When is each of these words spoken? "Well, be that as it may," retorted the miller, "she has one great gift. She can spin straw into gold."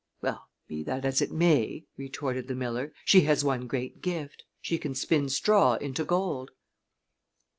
"Well, 0.19 0.49
be 0.67 0.81
that 0.85 1.05
as 1.05 1.21
it 1.21 1.31
may," 1.31 1.85
retorted 1.95 2.47
the 2.47 2.55
miller, 2.55 2.91
"she 3.05 3.21
has 3.25 3.43
one 3.43 3.67
great 3.67 4.01
gift. 4.01 4.45
She 4.59 4.79
can 4.79 4.95
spin 4.95 5.29
straw 5.29 5.75
into 5.75 6.03
gold." 6.03 6.49